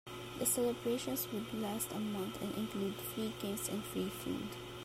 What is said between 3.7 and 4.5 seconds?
free food.